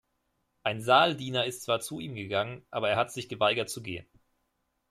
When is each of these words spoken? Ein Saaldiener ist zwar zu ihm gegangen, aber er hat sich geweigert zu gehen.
Ein 0.63 0.81
Saaldiener 0.81 1.45
ist 1.45 1.61
zwar 1.61 1.79
zu 1.79 1.99
ihm 1.99 2.15
gegangen, 2.15 2.65
aber 2.71 2.89
er 2.89 2.95
hat 2.97 3.11
sich 3.13 3.29
geweigert 3.29 3.69
zu 3.69 3.83
gehen. 3.83 4.07